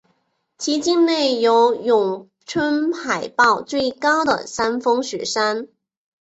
[0.57, 5.67] 其境内有永春海报最高的山峰雪山。